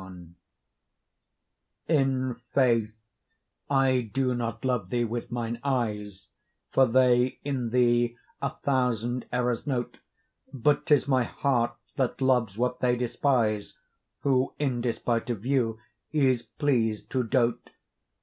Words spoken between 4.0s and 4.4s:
do